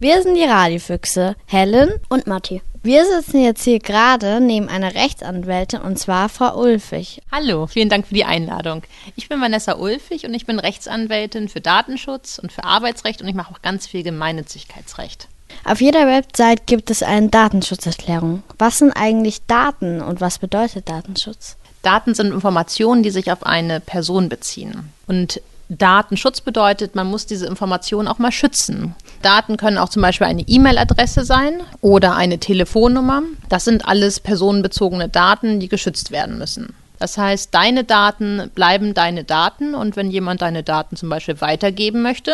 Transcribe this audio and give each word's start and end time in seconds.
Wir 0.00 0.20
sind 0.22 0.34
die 0.34 0.42
Radiofüchse, 0.42 1.36
Helen 1.46 2.00
und 2.08 2.26
Matti. 2.26 2.62
Wir 2.82 3.04
sitzen 3.06 3.40
jetzt 3.40 3.62
hier 3.62 3.78
gerade 3.78 4.40
neben 4.40 4.68
einer 4.68 4.92
Rechtsanwältin 4.92 5.82
und 5.82 6.00
zwar 6.00 6.28
Frau 6.28 6.60
Ulfig. 6.60 7.22
Hallo, 7.30 7.68
vielen 7.68 7.88
Dank 7.88 8.08
für 8.08 8.14
die 8.14 8.24
Einladung. 8.24 8.82
Ich 9.14 9.28
bin 9.28 9.40
Vanessa 9.40 9.76
Ulfig 9.76 10.26
und 10.26 10.34
ich 10.34 10.46
bin 10.46 10.58
Rechtsanwältin 10.58 11.48
für 11.48 11.60
Datenschutz 11.60 12.40
und 12.40 12.50
für 12.50 12.64
Arbeitsrecht 12.64 13.22
und 13.22 13.28
ich 13.28 13.36
mache 13.36 13.54
auch 13.54 13.62
ganz 13.62 13.86
viel 13.86 14.02
Gemeinnützigkeitsrecht. 14.02 15.28
Auf 15.64 15.80
jeder 15.80 16.08
Website 16.08 16.66
gibt 16.66 16.90
es 16.90 17.04
eine 17.04 17.28
Datenschutzerklärung. 17.28 18.42
Was 18.58 18.78
sind 18.78 18.90
eigentlich 18.90 19.46
Daten 19.46 20.02
und 20.02 20.20
was 20.20 20.40
bedeutet 20.40 20.88
Datenschutz? 20.88 21.56
Daten 21.82 22.16
sind 22.16 22.32
Informationen, 22.32 23.04
die 23.04 23.10
sich 23.10 23.30
auf 23.30 23.46
eine 23.46 23.78
Person 23.78 24.28
beziehen. 24.28 24.92
Und 25.06 25.40
Datenschutz 25.68 26.40
bedeutet, 26.40 26.94
man 26.94 27.06
muss 27.06 27.26
diese 27.26 27.46
Informationen 27.46 28.08
auch 28.08 28.18
mal 28.18 28.32
schützen. 28.32 28.94
Daten 29.22 29.56
können 29.56 29.78
auch 29.78 29.88
zum 29.88 30.02
Beispiel 30.02 30.26
eine 30.26 30.42
E-Mail-Adresse 30.42 31.24
sein 31.24 31.62
oder 31.80 32.14
eine 32.14 32.38
Telefonnummer. 32.38 33.22
Das 33.48 33.64
sind 33.64 33.86
alles 33.86 34.20
personenbezogene 34.20 35.08
Daten, 35.08 35.60
die 35.60 35.68
geschützt 35.68 36.10
werden 36.10 36.38
müssen. 36.38 36.74
Das 36.98 37.18
heißt, 37.18 37.54
deine 37.54 37.84
Daten 37.84 38.50
bleiben 38.54 38.94
deine 38.94 39.24
Daten 39.24 39.74
und 39.74 39.96
wenn 39.96 40.10
jemand 40.10 40.42
deine 40.42 40.62
Daten 40.62 40.96
zum 40.96 41.08
Beispiel 41.08 41.40
weitergeben 41.40 42.02
möchte, 42.02 42.32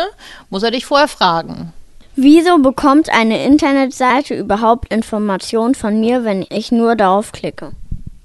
muss 0.49 0.63
er 0.63 0.71
dich 0.71 0.85
vorher 0.85 1.07
fragen. 1.07 1.73
Wieso 2.15 2.59
bekommt 2.59 3.09
eine 3.09 3.45
Internetseite 3.45 4.35
überhaupt 4.35 4.93
Informationen 4.93 5.75
von 5.75 5.99
mir, 5.99 6.25
wenn 6.25 6.45
ich 6.49 6.71
nur 6.71 6.95
darauf 6.95 7.31
klicke? 7.31 7.71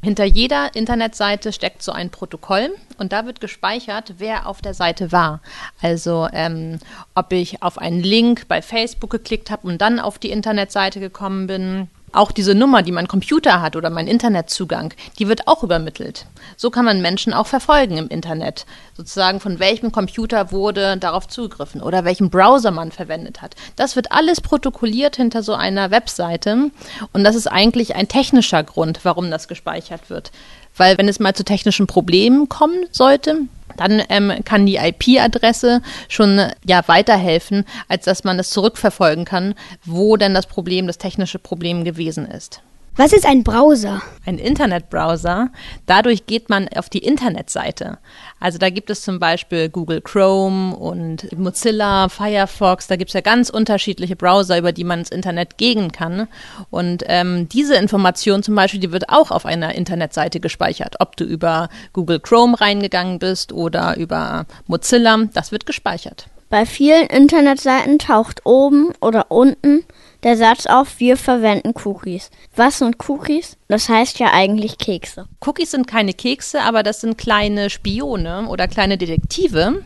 Hinter 0.06 0.24
jeder 0.24 0.76
Internetseite 0.76 1.52
steckt 1.52 1.82
so 1.82 1.90
ein 1.90 2.10
Protokoll 2.10 2.76
und 2.96 3.12
da 3.12 3.26
wird 3.26 3.40
gespeichert, 3.40 4.14
wer 4.18 4.46
auf 4.46 4.62
der 4.62 4.72
Seite 4.72 5.10
war. 5.10 5.40
Also 5.82 6.28
ähm, 6.32 6.78
ob 7.16 7.32
ich 7.32 7.60
auf 7.60 7.76
einen 7.76 7.98
Link 7.98 8.46
bei 8.46 8.62
Facebook 8.62 9.10
geklickt 9.10 9.50
habe 9.50 9.66
und 9.66 9.80
dann 9.80 9.98
auf 9.98 10.20
die 10.20 10.30
Internetseite 10.30 11.00
gekommen 11.00 11.48
bin, 11.48 11.88
auch 12.16 12.32
diese 12.32 12.54
Nummer, 12.54 12.82
die 12.82 12.92
mein 12.92 13.08
Computer 13.08 13.60
hat 13.60 13.76
oder 13.76 13.90
mein 13.90 14.06
Internetzugang, 14.06 14.94
die 15.18 15.28
wird 15.28 15.46
auch 15.46 15.62
übermittelt. 15.62 16.26
So 16.56 16.70
kann 16.70 16.84
man 16.84 17.02
Menschen 17.02 17.32
auch 17.32 17.46
verfolgen 17.46 17.96
im 17.96 18.08
Internet. 18.08 18.66
Sozusagen 18.96 19.40
von 19.40 19.58
welchem 19.58 19.92
Computer 19.92 20.52
wurde 20.52 20.96
darauf 20.96 21.28
zugegriffen 21.28 21.82
oder 21.82 22.04
welchen 22.04 22.30
Browser 22.30 22.70
man 22.70 22.92
verwendet 22.92 23.42
hat. 23.42 23.54
Das 23.76 23.96
wird 23.96 24.12
alles 24.12 24.40
protokolliert 24.40 25.16
hinter 25.16 25.42
so 25.42 25.54
einer 25.54 25.90
Webseite. 25.90 26.70
Und 27.12 27.24
das 27.24 27.36
ist 27.36 27.46
eigentlich 27.46 27.94
ein 27.94 28.08
technischer 28.08 28.62
Grund, 28.62 29.00
warum 29.04 29.30
das 29.30 29.48
gespeichert 29.48 30.10
wird. 30.10 30.32
Weil 30.76 30.98
wenn 30.98 31.08
es 31.08 31.20
mal 31.20 31.34
zu 31.34 31.44
technischen 31.44 31.86
Problemen 31.86 32.48
kommen 32.48 32.86
sollte, 32.90 33.40
dann 33.76 34.02
ähm, 34.08 34.32
kann 34.44 34.66
die 34.66 34.76
IP-Adresse 34.76 35.82
schon 36.08 36.40
ja 36.64 36.86
weiterhelfen, 36.86 37.64
als 37.88 38.04
dass 38.04 38.24
man 38.24 38.38
es 38.38 38.50
zurückverfolgen 38.50 39.24
kann, 39.24 39.54
wo 39.84 40.16
denn 40.16 40.34
das 40.34 40.46
Problem, 40.46 40.86
das 40.86 40.98
technische 40.98 41.38
Problem 41.38 41.84
gewesen 41.84 42.26
ist. 42.26 42.62
Was 42.98 43.12
ist 43.12 43.26
ein 43.26 43.44
Browser? 43.44 44.00
Ein 44.24 44.38
Internetbrowser. 44.38 45.50
Dadurch 45.84 46.24
geht 46.24 46.48
man 46.48 46.66
auf 46.74 46.88
die 46.88 47.00
Internetseite. 47.00 47.98
Also 48.40 48.56
da 48.56 48.70
gibt 48.70 48.88
es 48.88 49.02
zum 49.02 49.18
Beispiel 49.18 49.68
Google 49.68 50.00
Chrome 50.00 50.74
und 50.74 51.30
Mozilla, 51.38 52.08
Firefox. 52.08 52.86
Da 52.86 52.96
gibt 52.96 53.10
es 53.10 53.14
ja 53.14 53.20
ganz 53.20 53.50
unterschiedliche 53.50 54.16
Browser, 54.16 54.56
über 54.56 54.72
die 54.72 54.84
man 54.84 55.00
ins 55.00 55.10
Internet 55.10 55.58
gehen 55.58 55.92
kann. 55.92 56.26
Und 56.70 57.04
ähm, 57.06 57.50
diese 57.50 57.74
Information 57.74 58.42
zum 58.42 58.54
Beispiel, 58.54 58.80
die 58.80 58.92
wird 58.92 59.10
auch 59.10 59.30
auf 59.30 59.44
einer 59.44 59.74
Internetseite 59.74 60.40
gespeichert. 60.40 60.96
Ob 60.98 61.18
du 61.18 61.24
über 61.24 61.68
Google 61.92 62.20
Chrome 62.20 62.58
reingegangen 62.58 63.18
bist 63.18 63.52
oder 63.52 63.98
über 63.98 64.46
Mozilla, 64.68 65.18
das 65.34 65.52
wird 65.52 65.66
gespeichert. 65.66 66.28
Bei 66.48 66.64
vielen 66.64 67.08
Internetseiten 67.08 67.98
taucht 67.98 68.46
oben 68.46 68.92
oder 69.00 69.30
unten 69.30 69.84
der 70.26 70.36
Satz 70.36 70.66
auf, 70.66 70.98
wir 70.98 71.16
verwenden 71.16 71.72
Cookies. 71.84 72.32
Was 72.56 72.78
sind 72.78 72.96
Cookies? 73.08 73.56
Das 73.68 73.88
heißt 73.88 74.18
ja 74.18 74.32
eigentlich 74.32 74.76
Kekse. 74.76 75.28
Cookies 75.40 75.70
sind 75.70 75.86
keine 75.86 76.14
Kekse, 76.14 76.62
aber 76.62 76.82
das 76.82 77.00
sind 77.00 77.16
kleine 77.16 77.70
Spione 77.70 78.48
oder 78.48 78.66
kleine 78.66 78.98
Detektive, 78.98 79.84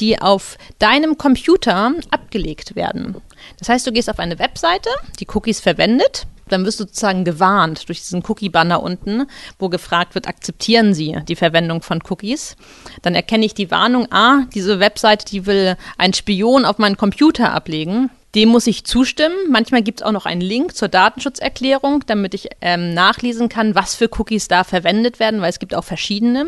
die 0.00 0.22
auf 0.22 0.56
deinem 0.78 1.18
Computer 1.18 1.92
abgelegt 2.10 2.76
werden. 2.76 3.16
Das 3.58 3.68
heißt, 3.68 3.86
du 3.86 3.92
gehst 3.92 4.08
auf 4.08 4.20
eine 4.20 4.38
Webseite, 4.38 4.88
die 5.20 5.26
Cookies 5.34 5.60
verwendet, 5.60 6.26
dann 6.48 6.64
wirst 6.64 6.80
du 6.80 6.84
sozusagen 6.84 7.24
gewarnt 7.24 7.86
durch 7.86 8.00
diesen 8.00 8.22
Cookie-Banner 8.26 8.82
unten, 8.82 9.26
wo 9.58 9.68
gefragt 9.68 10.14
wird, 10.14 10.28
akzeptieren 10.28 10.94
Sie 10.94 11.18
die 11.28 11.36
Verwendung 11.36 11.82
von 11.82 12.00
Cookies? 12.08 12.56
Dann 13.02 13.14
erkenne 13.14 13.44
ich 13.44 13.52
die 13.52 13.70
Warnung, 13.70 14.10
ah, 14.10 14.46
diese 14.54 14.80
Webseite, 14.80 15.26
die 15.26 15.44
will 15.44 15.76
einen 15.98 16.14
Spion 16.14 16.64
auf 16.64 16.78
meinen 16.78 16.96
Computer 16.96 17.52
ablegen. 17.52 18.08
Dem 18.34 18.48
muss 18.48 18.66
ich 18.66 18.84
zustimmen. 18.84 19.36
Manchmal 19.48 19.82
gibt 19.82 20.00
es 20.00 20.06
auch 20.06 20.10
noch 20.10 20.26
einen 20.26 20.40
Link 20.40 20.74
zur 20.74 20.88
Datenschutzerklärung, 20.88 22.04
damit 22.06 22.34
ich 22.34 22.48
ähm, 22.60 22.92
nachlesen 22.92 23.48
kann, 23.48 23.76
was 23.76 23.94
für 23.94 24.08
Cookies 24.18 24.48
da 24.48 24.64
verwendet 24.64 25.20
werden, 25.20 25.40
weil 25.40 25.50
es 25.50 25.60
gibt 25.60 25.74
auch 25.74 25.84
verschiedene. 25.84 26.46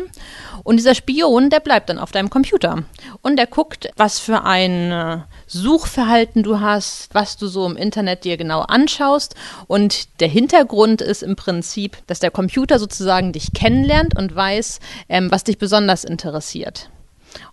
Und 0.63 0.77
dieser 0.77 0.95
Spion, 0.95 1.49
der 1.49 1.61
bleibt 1.61 1.89
dann 1.89 1.97
auf 1.97 2.11
deinem 2.11 2.29
Computer. 2.29 2.83
Und 3.21 3.37
der 3.37 3.47
guckt, 3.47 3.89
was 3.95 4.19
für 4.19 4.43
ein 4.43 4.91
äh, 4.91 5.19
Suchverhalten 5.45 6.43
du 6.43 6.59
hast, 6.59 7.07
was 7.13 7.37
du 7.37 7.47
so 7.47 7.65
im 7.65 7.77
Internet 7.77 8.25
dir 8.25 8.35
genau 8.35 8.61
anschaust. 8.61 9.35
Und 9.67 10.19
der 10.19 10.27
Hintergrund 10.27 11.01
ist 11.01 11.23
im 11.23 11.37
Prinzip, 11.37 11.97
dass 12.07 12.19
der 12.19 12.31
Computer 12.31 12.79
sozusagen 12.79 13.31
dich 13.31 13.53
kennenlernt 13.53 14.17
und 14.17 14.35
weiß, 14.35 14.79
ähm, 15.07 15.31
was 15.31 15.45
dich 15.45 15.57
besonders 15.57 16.03
interessiert. 16.03 16.89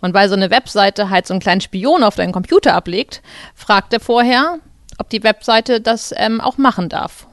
Und 0.00 0.14
weil 0.14 0.28
so 0.28 0.34
eine 0.34 0.50
Webseite 0.50 1.10
halt 1.10 1.26
so 1.26 1.34
einen 1.34 1.40
kleinen 1.40 1.60
Spion 1.60 2.02
auf 2.02 2.16
deinen 2.16 2.32
Computer 2.32 2.74
ablegt, 2.74 3.22
fragt 3.54 3.92
er 3.92 4.00
vorher, 4.00 4.58
ob 4.98 5.10
die 5.10 5.22
Webseite 5.22 5.80
das 5.80 6.14
ähm, 6.16 6.40
auch 6.40 6.58
machen 6.58 6.88
darf. 6.88 7.26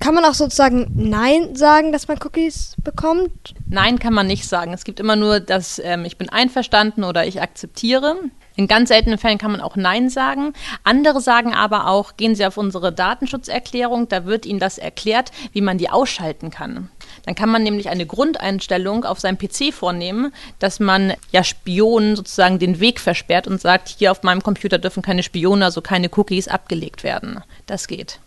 Kann 0.00 0.14
man 0.14 0.24
auch 0.24 0.34
sozusagen 0.34 0.90
Nein 0.96 1.54
sagen, 1.54 1.92
dass 1.92 2.08
man 2.08 2.18
Cookies 2.24 2.74
bekommt? 2.82 3.54
Nein, 3.68 4.00
kann 4.00 4.12
man 4.12 4.26
nicht 4.26 4.48
sagen. 4.48 4.72
Es 4.72 4.82
gibt 4.82 4.98
immer 4.98 5.14
nur 5.14 5.38
das 5.38 5.80
ähm, 5.82 6.04
Ich 6.04 6.16
bin 6.16 6.28
einverstanden 6.28 7.04
oder 7.04 7.24
ich 7.24 7.40
akzeptiere. 7.40 8.16
In 8.56 8.68
ganz 8.68 8.88
seltenen 8.88 9.18
Fällen 9.18 9.38
kann 9.38 9.52
man 9.52 9.60
auch 9.60 9.76
Nein 9.76 10.10
sagen. 10.10 10.52
Andere 10.84 11.20
sagen 11.20 11.54
aber 11.54 11.88
auch, 11.88 12.16
gehen 12.16 12.34
Sie 12.34 12.44
auf 12.44 12.56
unsere 12.56 12.92
Datenschutzerklärung, 12.92 14.08
da 14.08 14.26
wird 14.26 14.46
Ihnen 14.46 14.58
das 14.58 14.78
erklärt, 14.78 15.32
wie 15.52 15.60
man 15.60 15.78
die 15.78 15.90
ausschalten 15.90 16.50
kann. 16.50 16.90
Dann 17.24 17.34
kann 17.34 17.48
man 17.50 17.62
nämlich 17.62 17.88
eine 17.88 18.06
Grundeinstellung 18.06 19.04
auf 19.04 19.20
seinem 19.20 19.38
PC 19.38 19.72
vornehmen, 19.72 20.32
dass 20.58 20.80
man 20.80 21.14
ja 21.30 21.44
Spionen 21.44 22.16
sozusagen 22.16 22.58
den 22.58 22.80
Weg 22.80 23.00
versperrt 23.00 23.46
und 23.46 23.60
sagt, 23.60 23.88
hier 23.88 24.10
auf 24.10 24.22
meinem 24.22 24.42
Computer 24.42 24.78
dürfen 24.78 25.02
keine 25.02 25.22
Spione, 25.22 25.64
also 25.64 25.80
keine 25.80 26.10
Cookies 26.14 26.48
abgelegt 26.48 27.04
werden. 27.04 27.40
Das 27.66 27.86
geht. 27.86 28.18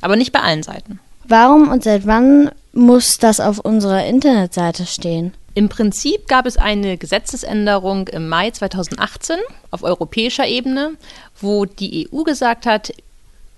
Aber 0.00 0.16
nicht 0.16 0.32
bei 0.32 0.40
allen 0.40 0.62
Seiten. 0.62 1.00
Warum 1.24 1.68
und 1.68 1.84
seit 1.84 2.06
wann 2.06 2.50
muss 2.72 3.18
das 3.18 3.40
auf 3.40 3.58
unserer 3.58 4.06
Internetseite 4.06 4.86
stehen? 4.86 5.34
Im 5.58 5.68
Prinzip 5.68 6.28
gab 6.28 6.46
es 6.46 6.56
eine 6.56 6.96
Gesetzesänderung 6.98 8.06
im 8.06 8.28
Mai 8.28 8.52
2018 8.52 9.38
auf 9.72 9.82
europäischer 9.82 10.46
Ebene, 10.46 10.92
wo 11.40 11.64
die 11.64 12.08
EU 12.12 12.22
gesagt 12.22 12.64
hat, 12.64 12.92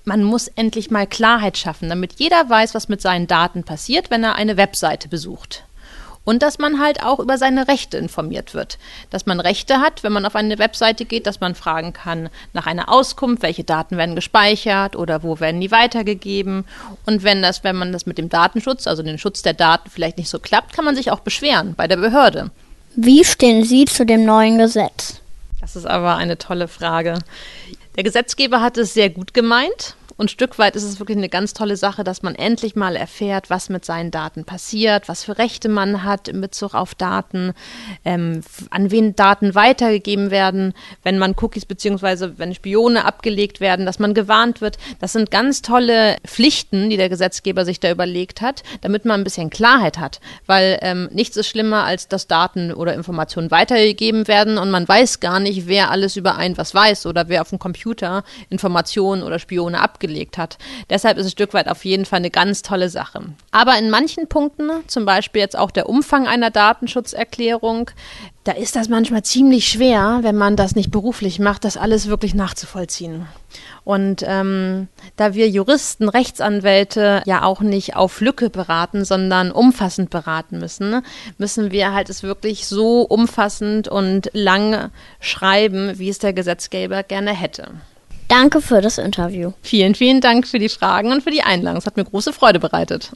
man 0.06 0.24
muss 0.24 0.48
endlich 0.48 0.90
mal 0.90 1.06
Klarheit 1.06 1.58
schaffen, 1.58 1.90
damit 1.90 2.14
jeder 2.14 2.48
weiß, 2.48 2.74
was 2.74 2.88
mit 2.88 3.02
seinen 3.02 3.26
Daten 3.26 3.64
passiert, 3.64 4.10
wenn 4.10 4.24
er 4.24 4.36
eine 4.36 4.56
Webseite 4.56 5.08
besucht 5.08 5.64
und 6.30 6.44
dass 6.44 6.60
man 6.60 6.78
halt 6.78 7.02
auch 7.02 7.18
über 7.18 7.38
seine 7.38 7.66
Rechte 7.66 7.96
informiert 7.96 8.54
wird. 8.54 8.78
Dass 9.10 9.26
man 9.26 9.40
Rechte 9.40 9.80
hat, 9.80 10.04
wenn 10.04 10.12
man 10.12 10.24
auf 10.24 10.36
eine 10.36 10.60
Webseite 10.60 11.04
geht, 11.04 11.26
dass 11.26 11.40
man 11.40 11.56
fragen 11.56 11.92
kann 11.92 12.28
nach 12.52 12.68
einer 12.68 12.88
Auskunft, 12.88 13.42
welche 13.42 13.64
Daten 13.64 13.96
werden 13.96 14.14
gespeichert 14.14 14.94
oder 14.94 15.24
wo 15.24 15.40
werden 15.40 15.60
die 15.60 15.72
weitergegeben. 15.72 16.66
Und 17.04 17.24
wenn 17.24 17.42
das, 17.42 17.64
wenn 17.64 17.74
man 17.74 17.92
das 17.92 18.06
mit 18.06 18.16
dem 18.16 18.28
Datenschutz, 18.28 18.86
also 18.86 19.02
den 19.02 19.18
Schutz 19.18 19.42
der 19.42 19.54
Daten 19.54 19.90
vielleicht 19.90 20.18
nicht 20.18 20.30
so 20.30 20.38
klappt, 20.38 20.72
kann 20.72 20.84
man 20.84 20.94
sich 20.94 21.10
auch 21.10 21.18
beschweren 21.18 21.74
bei 21.74 21.88
der 21.88 21.96
Behörde. 21.96 22.52
Wie 22.94 23.24
stehen 23.24 23.64
Sie 23.64 23.86
zu 23.86 24.06
dem 24.06 24.24
neuen 24.24 24.58
Gesetz? 24.58 25.20
Das 25.60 25.74
ist 25.74 25.86
aber 25.86 26.14
eine 26.14 26.38
tolle 26.38 26.68
Frage. 26.68 27.18
Der 27.96 28.04
Gesetzgeber 28.04 28.60
hat 28.60 28.78
es 28.78 28.94
sehr 28.94 29.10
gut 29.10 29.34
gemeint 29.34 29.96
und 30.20 30.26
ein 30.26 30.28
Stück 30.28 30.58
weit 30.58 30.76
ist 30.76 30.82
es 30.82 30.98
wirklich 30.98 31.16
eine 31.16 31.30
ganz 31.30 31.54
tolle 31.54 31.78
Sache, 31.78 32.04
dass 32.04 32.22
man 32.22 32.34
endlich 32.34 32.76
mal 32.76 32.94
erfährt, 32.94 33.48
was 33.48 33.70
mit 33.70 33.86
seinen 33.86 34.10
Daten 34.10 34.44
passiert, 34.44 35.08
was 35.08 35.24
für 35.24 35.38
Rechte 35.38 35.70
man 35.70 36.04
hat 36.04 36.28
in 36.28 36.42
Bezug 36.42 36.74
auf 36.74 36.94
Daten, 36.94 37.54
ähm, 38.04 38.42
an 38.68 38.90
wen 38.90 39.16
Daten 39.16 39.54
weitergegeben 39.54 40.30
werden, 40.30 40.74
wenn 41.02 41.16
man 41.16 41.34
Cookies 41.40 41.64
beziehungsweise 41.64 42.38
wenn 42.38 42.54
Spione 42.54 43.06
abgelegt 43.06 43.60
werden, 43.60 43.86
dass 43.86 43.98
man 43.98 44.12
gewarnt 44.12 44.60
wird. 44.60 44.76
Das 44.98 45.14
sind 45.14 45.30
ganz 45.30 45.62
tolle 45.62 46.16
Pflichten, 46.26 46.90
die 46.90 46.98
der 46.98 47.08
Gesetzgeber 47.08 47.64
sich 47.64 47.80
da 47.80 47.90
überlegt 47.90 48.42
hat, 48.42 48.62
damit 48.82 49.06
man 49.06 49.22
ein 49.22 49.24
bisschen 49.24 49.48
Klarheit 49.48 49.98
hat. 49.98 50.20
Weil 50.44 50.80
ähm, 50.82 51.08
nichts 51.12 51.38
ist 51.38 51.48
schlimmer, 51.48 51.84
als 51.84 52.08
dass 52.08 52.26
Daten 52.26 52.74
oder 52.74 52.92
Informationen 52.92 53.50
weitergegeben 53.50 54.28
werden 54.28 54.58
und 54.58 54.70
man 54.70 54.86
weiß 54.86 55.20
gar 55.20 55.40
nicht, 55.40 55.66
wer 55.66 55.90
alles 55.90 56.16
über 56.16 56.36
ein 56.36 56.58
was 56.58 56.74
weiß 56.74 57.06
oder 57.06 57.30
wer 57.30 57.40
auf 57.40 57.48
dem 57.48 57.58
Computer 57.58 58.22
Informationen 58.50 59.22
oder 59.22 59.38
Spione 59.38 59.80
abgelegt 59.80 60.09
festgelegt 60.10 60.38
hat. 60.38 60.58
Deshalb 60.88 61.18
ist 61.18 61.26
es 61.26 61.32
Stück 61.32 61.54
weit 61.54 61.68
auf 61.68 61.84
jeden 61.84 62.04
Fall 62.04 62.18
eine 62.18 62.30
ganz 62.30 62.62
tolle 62.62 62.88
Sache. 62.88 63.22
Aber 63.52 63.78
in 63.78 63.90
manchen 63.90 64.28
Punkten, 64.28 64.70
zum 64.86 65.04
Beispiel 65.04 65.40
jetzt 65.40 65.56
auch 65.56 65.70
der 65.70 65.88
Umfang 65.88 66.26
einer 66.26 66.50
Datenschutzerklärung, 66.50 67.90
da 68.44 68.52
ist 68.52 68.74
das 68.74 68.88
manchmal 68.88 69.22
ziemlich 69.22 69.68
schwer, 69.68 70.20
wenn 70.22 70.36
man 70.36 70.56
das 70.56 70.74
nicht 70.74 70.90
beruflich 70.90 71.38
macht, 71.38 71.64
das 71.64 71.76
alles 71.76 72.08
wirklich 72.08 72.34
nachzuvollziehen. 72.34 73.26
Und 73.84 74.24
ähm, 74.26 74.88
da 75.16 75.34
wir 75.34 75.48
Juristen, 75.48 76.08
Rechtsanwälte 76.08 77.22
ja 77.26 77.42
auch 77.42 77.60
nicht 77.60 77.96
auf 77.96 78.20
Lücke 78.20 78.48
beraten, 78.48 79.04
sondern 79.04 79.52
umfassend 79.52 80.10
beraten 80.10 80.58
müssen, 80.58 81.02
müssen 81.38 81.70
wir 81.70 81.92
halt 81.92 82.08
es 82.08 82.22
wirklich 82.22 82.66
so 82.66 83.02
umfassend 83.02 83.88
und 83.88 84.30
lang 84.32 84.90
schreiben, 85.20 85.98
wie 85.98 86.08
es 86.08 86.18
der 86.18 86.32
Gesetzgeber 86.32 87.02
gerne 87.02 87.32
hätte. 87.32 87.68
Danke 88.30 88.62
für 88.62 88.80
das 88.80 88.96
Interview. 88.96 89.52
Vielen, 89.60 89.94
vielen 89.96 90.20
Dank 90.20 90.46
für 90.46 90.60
die 90.60 90.68
Fragen 90.68 91.10
und 91.10 91.24
für 91.24 91.32
die 91.32 91.42
Einladung. 91.42 91.78
Es 91.78 91.86
hat 91.86 91.96
mir 91.96 92.04
große 92.04 92.32
Freude 92.32 92.60
bereitet. 92.60 93.10